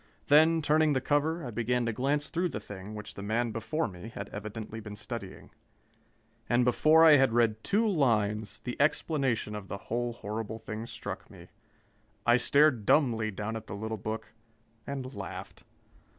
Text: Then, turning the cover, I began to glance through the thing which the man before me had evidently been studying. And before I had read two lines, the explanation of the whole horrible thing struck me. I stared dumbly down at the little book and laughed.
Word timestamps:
Then, 0.29 0.63
turning 0.63 0.93
the 0.93 0.99
cover, 0.99 1.45
I 1.45 1.51
began 1.51 1.85
to 1.85 1.93
glance 1.93 2.31
through 2.31 2.49
the 2.49 2.59
thing 2.59 2.95
which 2.95 3.13
the 3.13 3.21
man 3.21 3.51
before 3.51 3.87
me 3.87 4.09
had 4.09 4.29
evidently 4.29 4.79
been 4.79 4.95
studying. 4.95 5.51
And 6.49 6.65
before 6.65 7.05
I 7.05 7.17
had 7.17 7.33
read 7.33 7.63
two 7.63 7.87
lines, 7.87 8.61
the 8.61 8.81
explanation 8.81 9.53
of 9.53 9.67
the 9.67 9.77
whole 9.77 10.13
horrible 10.13 10.57
thing 10.57 10.87
struck 10.87 11.29
me. 11.29 11.49
I 12.25 12.37
stared 12.37 12.83
dumbly 12.83 13.29
down 13.29 13.55
at 13.55 13.67
the 13.67 13.75
little 13.75 13.95
book 13.99 14.33
and 14.87 15.13
laughed. 15.13 15.65